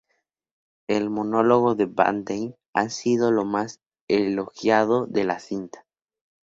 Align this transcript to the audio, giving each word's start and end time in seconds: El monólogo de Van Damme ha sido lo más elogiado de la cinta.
El 0.89 1.11
monólogo 1.11 1.75
de 1.75 1.85
Van 1.85 2.25
Damme 2.25 2.55
ha 2.73 2.89
sido 2.89 3.29
lo 3.31 3.45
más 3.45 3.81
elogiado 4.07 5.05
de 5.05 5.25
la 5.25 5.37
cinta. 5.37 5.85